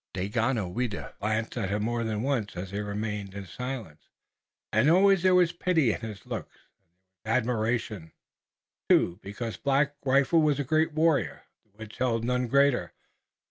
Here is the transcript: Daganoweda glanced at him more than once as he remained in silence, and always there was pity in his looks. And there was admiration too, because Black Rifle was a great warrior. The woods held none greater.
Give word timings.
Daganoweda 0.15 1.13
glanced 1.19 1.55
at 1.59 1.69
him 1.69 1.83
more 1.83 2.03
than 2.03 2.23
once 2.23 2.57
as 2.57 2.71
he 2.71 2.79
remained 2.79 3.35
in 3.35 3.45
silence, 3.45 4.07
and 4.73 4.89
always 4.89 5.21
there 5.21 5.35
was 5.35 5.51
pity 5.51 5.93
in 5.93 5.99
his 6.01 6.25
looks. 6.25 6.57
And 7.23 7.23
there 7.23 7.33
was 7.33 7.37
admiration 7.59 8.11
too, 8.89 9.19
because 9.21 9.57
Black 9.57 9.93
Rifle 10.03 10.41
was 10.41 10.59
a 10.59 10.63
great 10.63 10.93
warrior. 10.93 11.43
The 11.63 11.77
woods 11.77 11.97
held 11.99 12.23
none 12.23 12.47
greater. 12.47 12.93